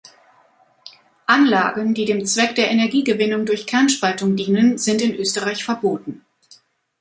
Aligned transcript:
Anlagen, 1.27 1.93
die 1.93 2.05
dem 2.05 2.25
Zweck 2.25 2.55
der 2.55 2.71
Energiegewinnung 2.71 3.45
durch 3.45 3.67
Kernspaltung 3.67 4.35
dienen, 4.35 4.79
sind 4.79 4.99
in 4.99 5.13
Österreich 5.15 5.63
verboten. 5.63 6.25